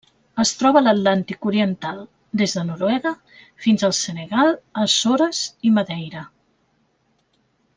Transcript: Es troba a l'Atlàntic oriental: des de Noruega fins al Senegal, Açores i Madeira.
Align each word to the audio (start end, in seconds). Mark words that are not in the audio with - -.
Es 0.43 0.51
troba 0.59 0.79
a 0.79 0.81
l'Atlàntic 0.85 1.43
oriental: 1.49 1.99
des 2.41 2.55
de 2.59 2.63
Noruega 2.69 3.11
fins 3.65 3.85
al 3.89 3.95
Senegal, 3.99 4.51
Açores 4.87 5.43
i 5.71 5.75
Madeira. 5.77 6.25